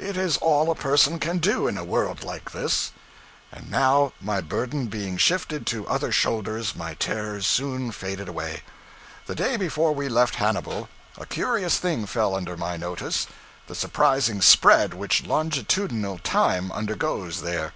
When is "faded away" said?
7.92-8.62